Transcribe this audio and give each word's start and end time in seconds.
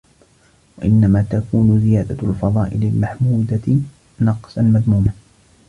وَإِنَّمَا 0.77 1.25
تَكُونُ 1.29 1.79
زِيَادَةُ 1.79 2.27
الْفَضَائِلِ 2.29 2.83
الْمَحْمُودَةِ 2.83 3.77
نَقْصًا 4.21 4.61
مَذْمُومًا 4.61 5.11